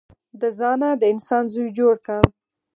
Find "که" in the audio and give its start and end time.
2.05-2.17